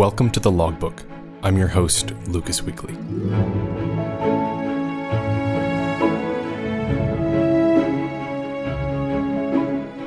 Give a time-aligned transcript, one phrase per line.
[0.00, 1.04] Welcome to the Logbook.
[1.42, 2.94] I'm your host, Lucas Weekly.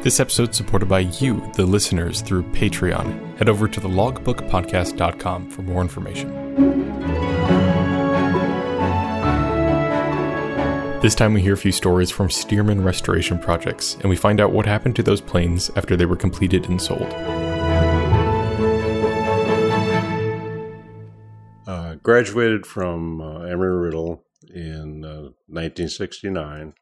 [0.02, 3.38] This episode is supported by you, the listeners, through Patreon.
[3.38, 6.32] Head over to thelogbookpodcast.com for more information.
[11.02, 14.54] This time we hear a few stories from Stearman restoration projects, and we find out
[14.54, 17.14] what happened to those planes after they were completed and sold.
[22.04, 26.74] Graduated from uh, Embry-Riddle in uh, 1969,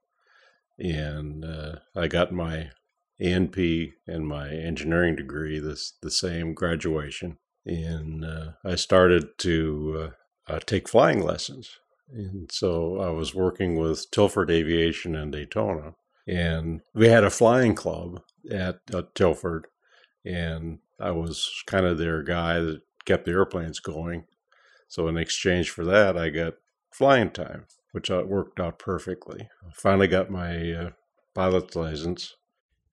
[0.79, 2.71] and uh, I got my
[3.19, 10.11] A&P my engineering degree this the same graduation, and uh, I started to
[10.47, 11.77] uh, take flying lessons.
[12.11, 15.93] And so I was working with Tilford Aviation in Daytona,
[16.27, 19.67] and we had a flying club at, at Tilford,
[20.25, 24.25] and I was kind of their guy that kept the airplanes going.
[24.91, 26.55] So in exchange for that, I got
[26.91, 29.47] flying time, which worked out perfectly.
[29.65, 30.89] I finally got my uh,
[31.33, 32.35] pilot's license.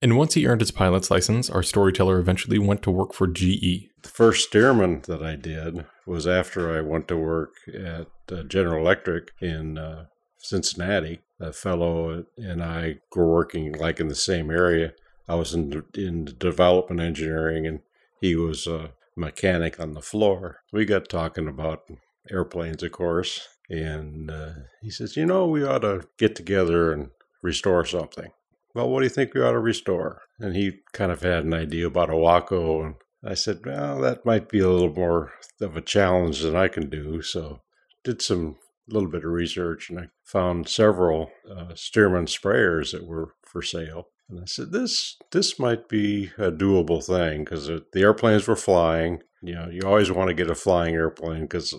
[0.00, 3.90] And once he earned his pilot's license, our storyteller eventually went to work for GE.
[4.00, 8.80] The first Stearman that I did was after I went to work at uh, General
[8.80, 10.04] Electric in uh,
[10.36, 11.22] Cincinnati.
[11.40, 14.92] A fellow and I were working like in the same area.
[15.28, 17.80] I was in in development engineering, and
[18.20, 20.60] he was a mechanic on the floor.
[20.72, 21.90] We got talking about
[22.30, 27.10] airplanes, of course, and uh, he says, "You know, we ought to get together and
[27.42, 28.30] restore something."
[28.74, 30.22] Well, what do you think we ought to restore?
[30.38, 32.94] And he kind of had an idea about a Waco, and
[33.24, 36.88] I said, "Well, that might be a little more of a challenge than I can
[36.88, 37.62] do." So,
[38.04, 43.34] did some little bit of research, and I found several uh, Stearman sprayers that were
[43.42, 44.08] for sale.
[44.28, 49.22] And I said, "This this might be a doable thing because the airplanes were flying.
[49.42, 51.74] You know, you always want to get a flying airplane because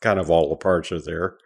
[0.00, 1.38] kind of all the parts are there."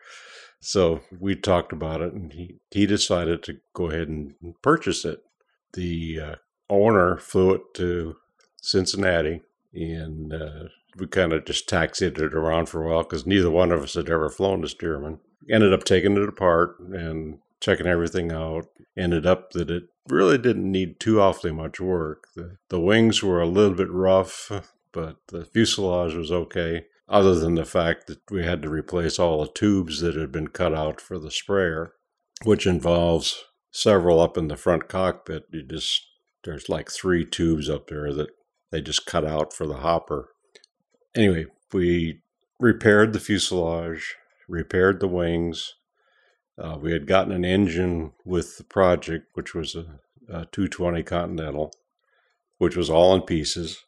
[0.60, 5.22] So we talked about it, and he he decided to go ahead and purchase it.
[5.72, 6.34] The uh,
[6.68, 8.16] owner flew it to
[8.60, 10.64] Cincinnati, and uh,
[10.96, 13.94] we kind of just taxied it around for a while because neither one of us
[13.94, 15.20] had ever flown a Stearman.
[15.48, 18.66] Ended up taking it apart and checking everything out.
[18.96, 22.24] Ended up that it really didn't need too awfully much work.
[22.34, 24.50] The, the wings were a little bit rough,
[24.92, 29.40] but the fuselage was okay, other than the fact that we had to replace all
[29.40, 31.92] the tubes that had been cut out for the sprayer,
[32.44, 35.44] which involves several up in the front cockpit.
[35.50, 36.06] You just
[36.44, 38.30] there's like three tubes up there that
[38.70, 40.30] they just cut out for the hopper.
[41.14, 42.22] Anyway, we
[42.58, 44.14] repaired the fuselage,
[44.48, 45.74] repaired the wings.
[46.60, 49.86] Uh, we had gotten an engine with the project, which was a,
[50.28, 51.72] a 220 Continental,
[52.58, 53.84] which was all in pieces.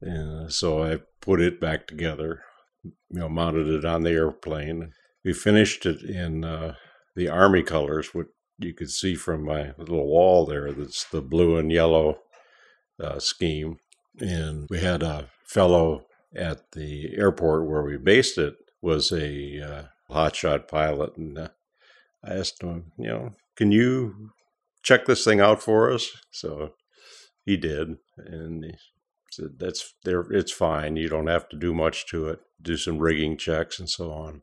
[0.00, 2.42] And so I put it back together,
[2.84, 4.92] you know, mounted it on the airplane.
[5.24, 6.74] We finished it in uh,
[7.14, 8.28] the Army colors, which
[8.58, 10.72] you could see from my little wall there.
[10.72, 12.18] That's the blue and yellow
[13.02, 13.78] uh, scheme.
[14.20, 19.82] And we had a fellow at the airport where we based it was a uh,
[20.14, 21.48] hotshot pilot, and uh,
[22.26, 24.30] I asked him, you know, can you
[24.82, 26.10] check this thing out for us?
[26.30, 26.74] So
[27.44, 28.74] he did, and he
[29.30, 30.20] said that's there.
[30.30, 30.96] It's fine.
[30.96, 32.40] You don't have to do much to it.
[32.60, 34.42] Do some rigging checks and so on.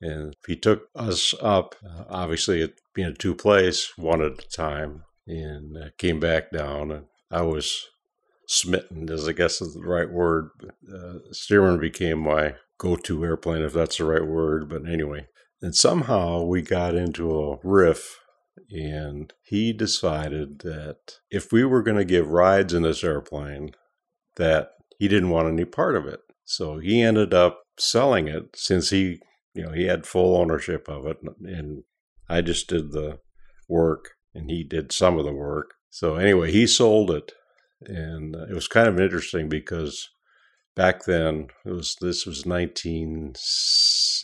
[0.00, 4.48] And he took us up, uh, obviously it being a two place, one at a
[4.48, 6.90] time, and uh, came back down.
[6.90, 7.86] And I was
[8.46, 10.50] smitten, as I guess is the right word.
[10.86, 14.68] Uh, Stearman became my go to airplane, if that's the right word.
[14.68, 15.28] But anyway,
[15.62, 18.18] and somehow we got into a riff,
[18.70, 23.70] and he decided that if we were going to give rides in this airplane,
[24.36, 26.20] that he didn't want any part of it.
[26.44, 29.20] So he ended up selling it since he,
[29.54, 31.84] you know, he had full ownership of it, and
[32.28, 33.18] I just did the
[33.68, 35.74] work, and he did some of the work.
[35.90, 37.32] So anyway, he sold it
[37.80, 40.10] and it was kind of interesting because
[40.74, 42.46] back then it was this was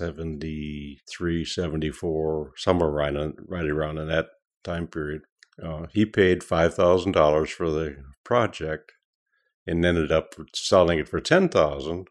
[0.02, 4.26] 1973 74 somewhere right, on, right around in that
[4.64, 5.22] time period.
[5.62, 8.92] Uh, he paid $5000 for the project
[9.66, 12.08] and ended up selling it for 10000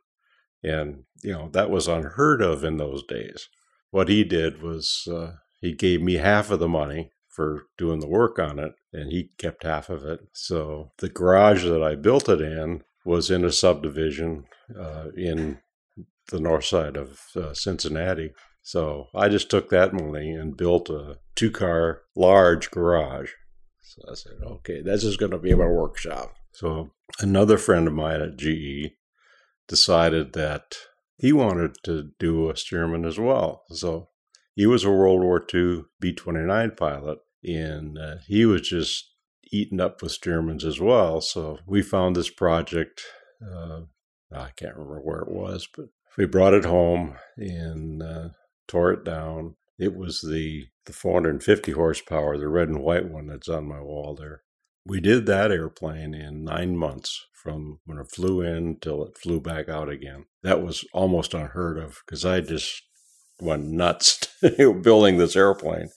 [0.63, 3.49] and you know that was unheard of in those days.
[3.89, 8.07] What he did was uh, he gave me half of the money for doing the
[8.07, 10.19] work on it, and he kept half of it.
[10.33, 14.45] So the garage that I built it in was in a subdivision
[14.77, 15.59] uh, in
[16.29, 18.31] the north side of uh, Cincinnati.
[18.62, 23.31] So I just took that money and built a two car large garage.
[23.81, 26.35] So I said, okay, this is going to be my workshop.
[26.53, 28.94] So another friend of mine at GE
[29.68, 30.75] decided that
[31.18, 33.63] he wanted to do a Stearman as well.
[33.69, 34.09] So
[34.53, 39.12] he was a World War II B 29 pilot, and uh, he was just
[39.51, 41.21] eaten up with Stearmans as well.
[41.21, 43.01] So we found this project.
[43.44, 43.81] Uh,
[44.33, 48.29] I can't remember where it was, but we brought it home and uh,
[48.67, 49.55] tore it down.
[49.79, 54.15] It was the the 450 horsepower, the red and white one that's on my wall
[54.19, 54.41] there.
[54.85, 59.39] We did that airplane in nine months from when it flew in till it flew
[59.39, 60.25] back out again.
[60.41, 62.81] That was almost unheard of because I just
[63.39, 65.89] went nuts building this airplane.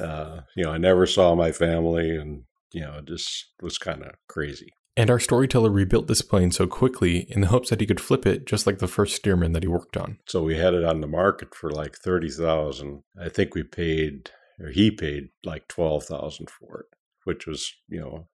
[0.00, 4.02] Uh, you know, I never saw my family, and you know, it just was kind
[4.02, 4.70] of crazy.
[4.98, 8.24] And our storyteller rebuilt this plane so quickly in the hopes that he could flip
[8.24, 10.18] it just like the first Stearman that he worked on.
[10.26, 13.02] So we had it on the market for like thirty thousand.
[13.20, 16.86] I think we paid, or he paid, like twelve thousand for it,
[17.24, 18.28] which was, you know,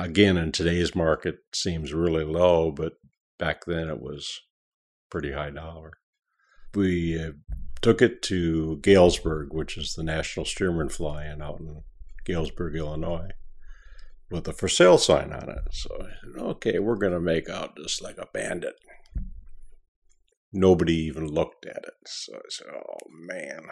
[0.00, 2.94] again in today's market seems really low, but
[3.38, 4.40] back then it was
[5.10, 5.92] pretty high dollar.
[6.74, 7.32] We uh,
[7.82, 11.82] took it to Galesburg, which is the National Stearman Fly-In out in
[12.24, 13.30] Galesburg, Illinois,
[14.30, 15.62] with a for sale sign on it.
[15.72, 18.74] So I said, okay, we're going to make out just like a bandit.
[20.52, 21.94] Nobody even looked at it.
[22.06, 23.62] So I said, oh man.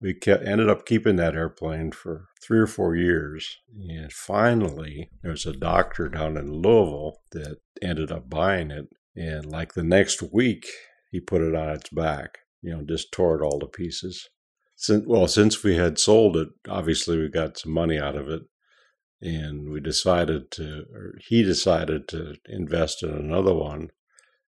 [0.00, 3.58] We kept, ended up keeping that airplane for three or four years.
[3.88, 8.86] And finally, there was a doctor down in Louisville that ended up buying it.
[9.16, 10.68] And like the next week,
[11.10, 14.28] he put it on its back you know, just tore it all to pieces.
[14.76, 18.42] Since, well, since we had sold it, obviously we got some money out of it,
[19.20, 23.90] and we decided to, or he decided to invest in another one.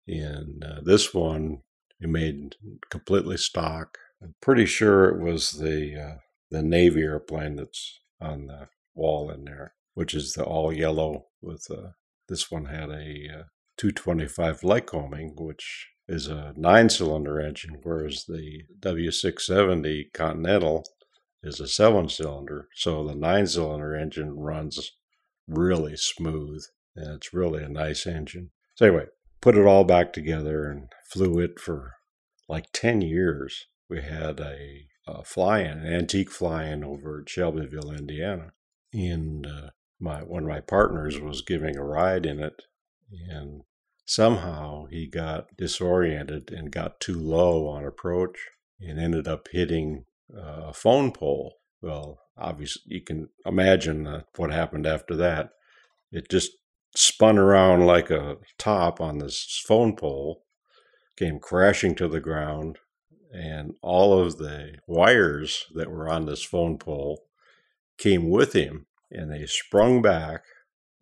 [0.07, 1.61] And uh, this one
[1.99, 2.55] we made
[2.89, 3.97] completely stock.
[4.21, 6.17] I'm pretty sure it was the uh,
[6.51, 11.67] the Navy airplane that's on the wall in there, which is the all yellow with
[11.71, 11.89] uh,
[12.27, 13.43] this one had a uh,
[13.77, 20.85] 225 Lycoming, which is a nine cylinder engine, whereas the W670 Continental
[21.45, 22.67] is a seven cylinder.
[22.75, 24.91] So the nine cylinder engine runs
[25.47, 26.63] really smooth
[26.95, 28.51] and it's really a nice engine.
[28.75, 29.05] So, anyway,
[29.41, 31.93] put it all back together and flew it for
[32.49, 33.65] like 10 years.
[33.89, 38.53] We had a, a fly in, an antique fly in over at Shelbyville, Indiana.
[38.93, 39.69] And uh,
[39.99, 42.63] my one of my partners was giving a ride in it
[43.29, 43.61] and
[44.05, 48.49] somehow he got disoriented and got too low on approach
[48.79, 50.05] and ended up hitting
[50.35, 51.55] uh, a phone pole.
[51.81, 55.49] Well, obviously, you can imagine uh, what happened after that.
[56.11, 56.51] It just
[56.95, 60.43] spun around like a top on this phone pole,
[61.17, 62.79] came crashing to the ground,
[63.31, 67.25] and all of the wires that were on this phone pole
[67.97, 70.43] came with him, and they sprung back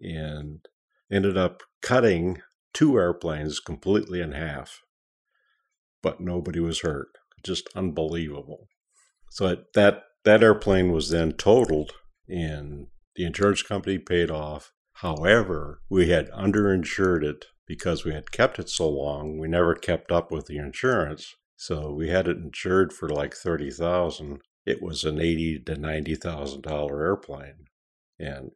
[0.02, 0.66] and
[1.12, 2.42] ended up cutting
[2.74, 4.82] two airplanes completely in half,
[6.02, 7.10] but nobody was hurt.
[7.44, 8.68] Just unbelievable.
[9.34, 11.94] So that that airplane was then totaled,
[12.30, 12.86] and
[13.16, 14.72] the insurance company paid off.
[14.98, 19.40] However, we had underinsured it because we had kept it so long.
[19.40, 23.72] We never kept up with the insurance, so we had it insured for like thirty
[23.72, 24.42] thousand.
[24.68, 27.66] It was an eighty to ninety thousand dollar airplane,
[28.20, 28.52] and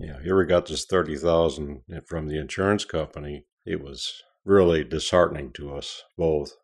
[0.00, 3.44] yeah, here we got this 30,000 from the insurance company.
[3.64, 6.56] It was really disheartening to us both.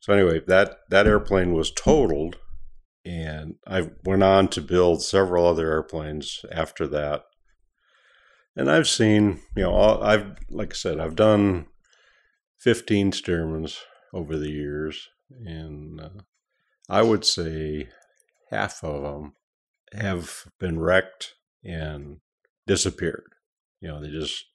[0.00, 2.38] So anyway, that that airplane was totaled
[3.04, 7.24] and I went on to build several other airplanes after that.
[8.56, 11.66] And I've seen, you know, all, I've like I said, I've done
[12.58, 13.78] 15 Stearmans
[14.12, 15.08] over the years
[15.44, 16.08] and uh,
[16.88, 17.88] I would say
[18.50, 19.34] half of them
[19.92, 22.18] have been wrecked and
[22.66, 23.32] disappeared.
[23.80, 24.46] You know, they just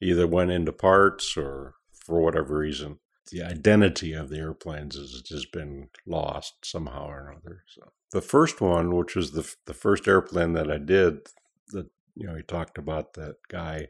[0.00, 2.98] either went into parts or for whatever reason.
[3.30, 7.64] The identity of the airplanes has just been lost somehow or another.
[7.66, 11.26] So the first one, which was the the first airplane that I did,
[11.68, 13.88] that you know, he talked about that guy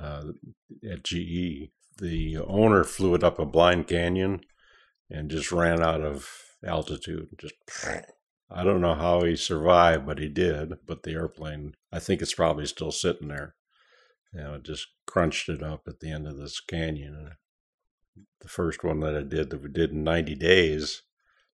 [0.00, 0.24] uh,
[0.88, 1.70] at GE.
[1.98, 4.42] The owner flew it up a blind canyon
[5.10, 6.28] and just ran out of
[6.64, 7.28] altitude.
[7.38, 7.54] Just
[8.50, 10.74] I don't know how he survived, but he did.
[10.86, 13.54] But the airplane, I think it's probably still sitting there.
[14.32, 17.25] You know, it just crunched it up at the end of this canyon.
[18.40, 21.02] The first one that I did that we did in 90 days,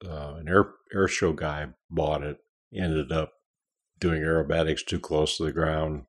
[0.04, 2.38] uh, an air air show guy bought it,
[2.74, 3.32] ended up
[3.98, 6.04] doing aerobatics too close to the ground,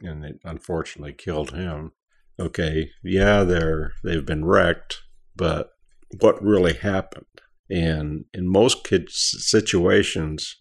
[0.00, 1.92] and it unfortunately killed him.
[2.38, 5.02] Okay, yeah, they're they've been wrecked,
[5.34, 5.70] but
[6.20, 7.24] what really happened?
[7.68, 10.56] And in most kids' situations,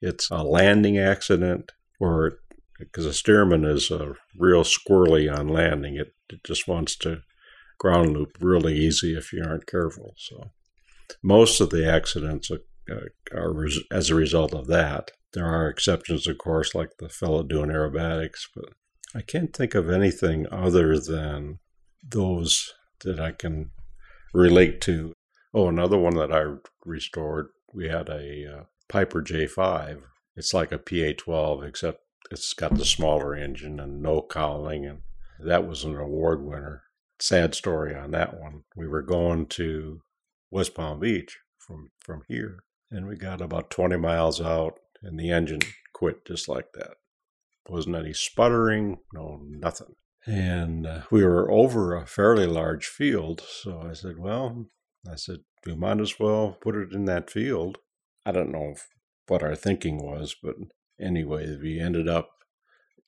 [0.00, 2.38] it's a landing accident or
[2.78, 5.96] because a Stearman is a real squirrely on landing.
[5.96, 7.22] It, it just wants to
[7.78, 10.14] ground loop really easy if you aren't careful.
[10.16, 10.50] So
[11.22, 15.12] most of the accidents are, uh, are as a result of that.
[15.32, 18.70] There are exceptions, of course, like the fellow doing aerobatics, but
[19.14, 21.58] I can't think of anything other than
[22.02, 22.72] those
[23.04, 23.70] that I can
[24.32, 25.12] relate to.
[25.52, 26.44] Oh, another one that I
[26.84, 30.02] restored, we had a uh, Piper J5.
[30.36, 35.02] It's like a PA12, except it's got the smaller engine and no cowling, and
[35.40, 36.82] that was an award winner.
[37.18, 38.64] Sad story on that one.
[38.76, 40.02] We were going to
[40.50, 45.30] West Palm Beach from from here, and we got about 20 miles out, and the
[45.30, 45.60] engine
[45.94, 46.96] quit just like that.
[47.68, 49.94] Wasn't any sputtering, no nothing.
[50.26, 54.66] And uh, we were over a fairly large field, so I said, "Well,
[55.10, 57.78] I said we might as well put it in that field."
[58.24, 58.74] I don't know
[59.28, 60.56] what our thinking was, but
[61.00, 62.30] anyway, we ended up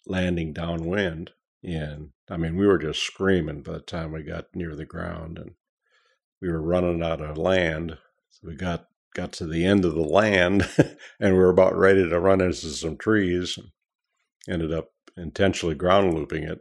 [0.06, 1.32] landing downwind.
[1.62, 5.38] And I mean, we were just screaming by the time we got near the ground,
[5.38, 5.52] and
[6.40, 7.98] we were running out of land.
[8.30, 10.68] So we got got to the end of the land,
[11.20, 13.58] and we were about ready to run into some trees.
[14.48, 16.60] Ended up intentionally ground looping it,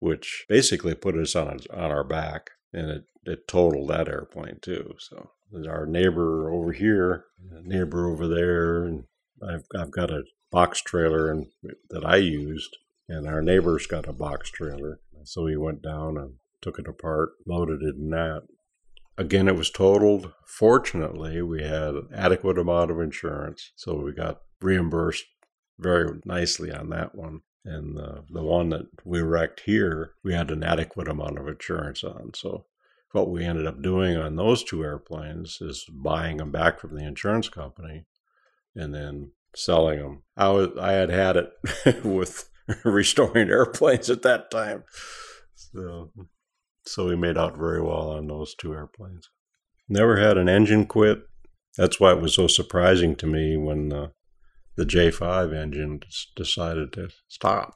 [0.00, 4.94] which basically put us on on our back, and it it totaled that airplane too.
[4.98, 5.30] So
[5.68, 7.26] our neighbor over here,
[7.62, 9.04] neighbor over there, and
[9.46, 11.46] I've I've got a box trailer and
[11.90, 12.76] that I used,
[13.10, 15.00] and our neighbor's got a box trailer.
[15.24, 18.42] So we went down and took it apart, loaded it in that.
[19.18, 20.32] Again, it was totaled.
[20.46, 25.24] Fortunately, we had an adequate amount of insurance, so we got reimbursed
[25.78, 27.40] very nicely on that one.
[27.64, 32.04] And the, the one that we wrecked here, we had an adequate amount of insurance
[32.04, 32.30] on.
[32.34, 32.66] So
[33.12, 37.04] what we ended up doing on those two airplanes is buying them back from the
[37.04, 38.06] insurance company
[38.74, 40.22] and then selling them.
[40.36, 42.49] I was I had had it with
[42.84, 44.84] restoring airplanes at that time,
[45.54, 46.10] so
[46.86, 49.28] so we made out very well on those two airplanes.
[49.88, 51.22] Never had an engine quit.
[51.76, 54.08] That's why it was so surprising to me when uh,
[54.76, 56.00] the J5 engine
[56.34, 57.74] decided to stop.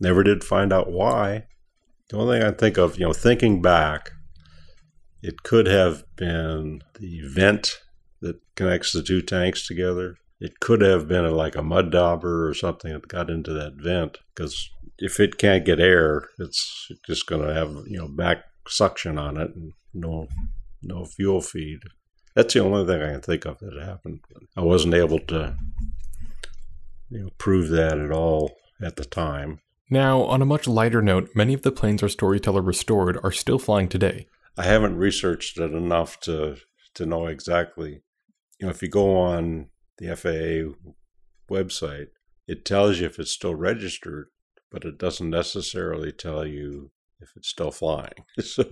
[0.00, 1.46] Never did find out why.
[2.10, 4.10] The only thing I think of, you know, thinking back,
[5.22, 7.80] it could have been the vent
[8.20, 12.48] that connects the two tanks together it could have been a, like a mud dauber
[12.48, 17.26] or something that got into that vent because if it can't get air, it's just
[17.26, 20.28] going to have you know back suction on it and no
[20.82, 21.80] no fuel feed.
[22.34, 24.20] That's the only thing I can think of that happened.
[24.56, 25.56] I wasn't able to
[27.10, 29.60] you know prove that at all at the time.
[29.90, 33.58] Now, on a much lighter note, many of the planes our storyteller restored are still
[33.58, 34.26] flying today.
[34.56, 36.56] I haven't researched it enough to
[36.94, 38.02] to know exactly.
[38.60, 39.68] You know, if you go on
[39.98, 40.74] the FAA
[41.52, 42.08] website,
[42.46, 44.28] it tells you if it's still registered,
[44.70, 46.90] but it doesn't necessarily tell you
[47.20, 48.24] if it's still flying.
[48.40, 48.64] so.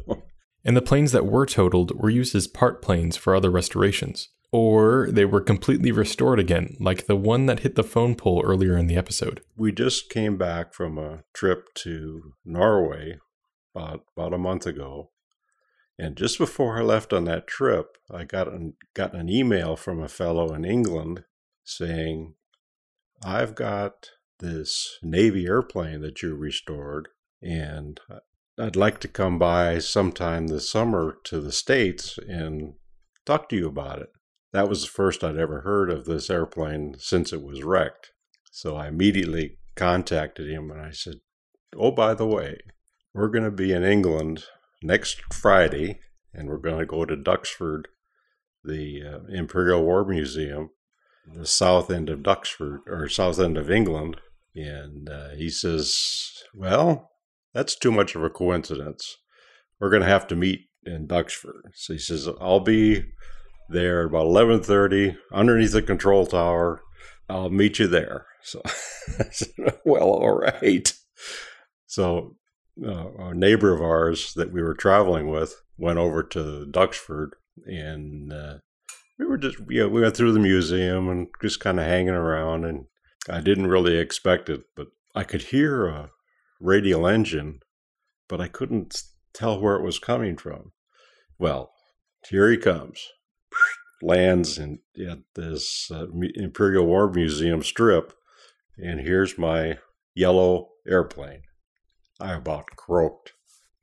[0.65, 4.29] And the planes that were totaled were used as part planes for other restorations.
[4.53, 8.77] Or they were completely restored again, like the one that hit the phone pole earlier
[8.77, 9.43] in the episode.
[9.57, 13.19] We just came back from a trip to Norway
[13.75, 15.11] about, about a month ago,
[15.99, 20.03] and just before I left on that trip, I got an, got an email from
[20.03, 21.25] a fellow in England
[21.65, 22.35] saying,
[23.25, 27.09] I've got this Navy airplane that you restored,
[27.43, 27.99] and
[28.59, 32.75] I'd like to come by sometime this summer to the States and
[33.25, 34.11] talk to you about it.
[34.53, 38.13] That was the first I'd ever heard of this airplane since it was wrecked.
[38.51, 41.17] So I immediately contacted him and I said,
[41.77, 42.59] Oh, by the way,
[43.13, 44.45] we're going to be in England
[44.87, 46.01] next Friday,
[46.33, 47.87] and we're going to go to Duxford,
[48.65, 50.71] the uh, Imperial War Museum,
[51.27, 54.19] the south end of Duxford or south end of England.
[54.55, 57.11] And uh, he says, "Well,
[57.53, 59.17] that's too much of a coincidence.
[59.81, 63.05] We're going to have to meet in Duxford." So he says, "I'll be
[63.69, 66.83] there about eleven thirty underneath the control tower.
[67.29, 68.63] I'll meet you there." So
[69.19, 70.93] I said, "Well, all right."
[71.87, 72.37] So
[72.85, 77.31] uh, a neighbor of ours that we were traveling with went over to Duxford
[77.65, 78.59] and uh,
[79.19, 82.11] we were just you know, we went through the museum and just kind of hanging
[82.11, 82.87] around and
[83.29, 86.11] I didn't really expect it, but I could hear a
[86.61, 87.61] radial engine,
[88.29, 89.03] but I couldn't
[89.33, 90.73] tell where it was coming from.
[91.39, 91.73] Well,
[92.29, 93.09] here he comes.
[94.03, 98.13] Lands in at this uh, Imperial War Museum strip,
[98.77, 99.79] and here's my
[100.15, 101.43] yellow airplane.
[102.21, 103.33] I about croaked.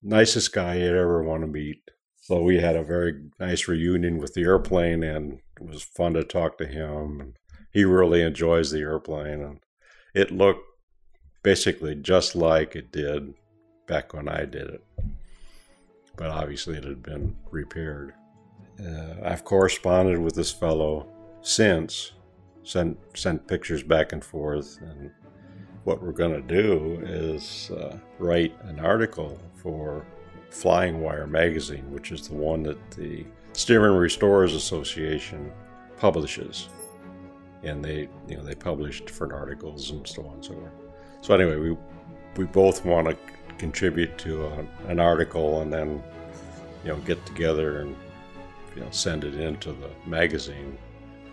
[0.01, 1.91] Nicest guy you'd ever want to meet.
[2.21, 6.23] So we had a very nice reunion with the airplane, and it was fun to
[6.23, 7.33] talk to him.
[7.71, 9.59] He really enjoys the airplane, and
[10.13, 10.65] it looked
[11.43, 13.33] basically just like it did
[13.87, 14.83] back when I did it.
[16.15, 18.13] But obviously, it had been repaired.
[18.79, 21.07] Uh, I've corresponded with this fellow
[21.41, 22.13] since,
[22.63, 25.11] sent sent pictures back and forth, and
[25.83, 30.05] what we're going to do is uh, write an article for
[30.49, 35.51] Flying Wire magazine, which is the one that the Stearman Restorers Association
[35.97, 36.69] publishes,
[37.63, 40.71] and they you know they publish different articles and so on and so forth.
[41.21, 41.77] So anyway, we
[42.37, 43.17] we both want to
[43.57, 46.03] contribute to a, an article and then
[46.83, 47.95] you know get together and
[48.75, 50.77] you know send it into the magazine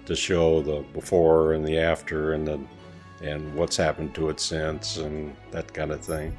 [0.07, 2.61] to show the before and the after and the
[3.21, 6.37] and what's happened to it since and that kind of thing.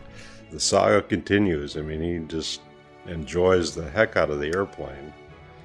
[0.51, 1.77] The saga continues.
[1.77, 2.61] I mean, he just
[3.07, 5.13] enjoys the heck out of the airplane.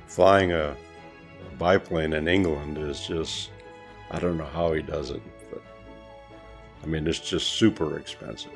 [0.06, 0.76] Flying a
[1.58, 3.50] biplane in England is just,
[4.10, 5.62] I don't know how he does it, but
[6.82, 8.52] I mean, it's just super expensive.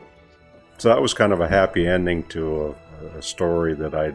[0.78, 4.12] So that was kind of a happy ending to a, a story that I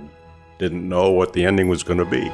[0.57, 2.31] didn't know what the ending was going to be.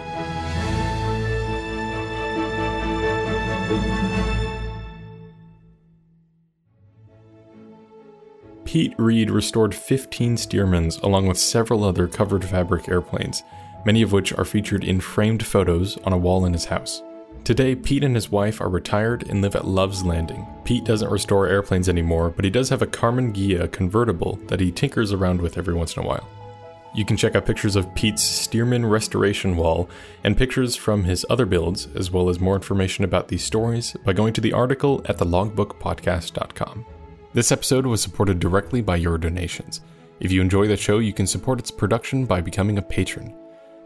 [8.71, 13.43] Pete Reed restored 15 Stearmans along with several other covered fabric airplanes,
[13.83, 17.03] many of which are featured in framed photos on a wall in his house.
[17.43, 20.47] Today, Pete and his wife are retired and live at Love's Landing.
[20.63, 24.71] Pete doesn't restore airplanes anymore, but he does have a Karmann Ghia convertible that he
[24.71, 26.25] tinkers around with every once in a while.
[26.95, 29.89] You can check out pictures of Pete's Stearman restoration wall
[30.23, 34.13] and pictures from his other builds, as well as more information about these stories, by
[34.13, 36.85] going to the article at thelogbookpodcast.com.
[37.33, 39.79] This episode was supported directly by your donations.
[40.19, 43.33] If you enjoy the show, you can support its production by becoming a patron.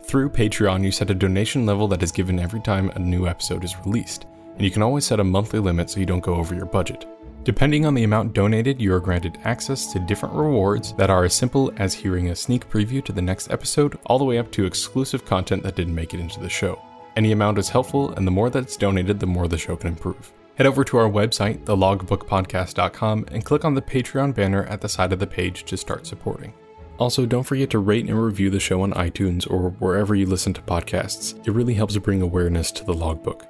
[0.01, 3.63] Through Patreon, you set a donation level that is given every time a new episode
[3.63, 4.25] is released,
[4.55, 7.05] and you can always set a monthly limit so you don't go over your budget.
[7.43, 11.35] Depending on the amount donated, you are granted access to different rewards that are as
[11.35, 14.65] simple as hearing a sneak preview to the next episode, all the way up to
[14.65, 16.81] exclusive content that didn't make it into the show.
[17.15, 20.33] Any amount is helpful, and the more that's donated, the more the show can improve.
[20.55, 25.11] Head over to our website, thelogbookpodcast.com, and click on the Patreon banner at the side
[25.11, 26.53] of the page to start supporting.
[26.97, 30.53] Also, don't forget to rate and review the show on iTunes or wherever you listen
[30.53, 31.37] to podcasts.
[31.45, 33.45] It really helps bring awareness to the logbook.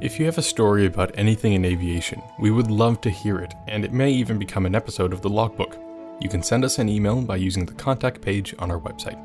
[0.00, 3.54] If you have a story about anything in aviation, we would love to hear it,
[3.68, 5.78] and it may even become an episode of the logbook.
[6.20, 9.20] You can send us an email by using the contact page on our website.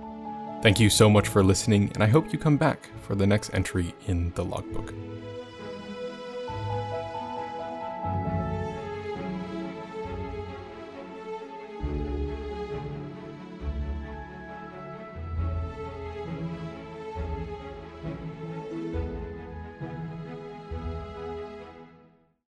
[0.62, 3.56] Thank you so much for listening, and I hope you come back for the next
[3.56, 4.93] entry in the logbook.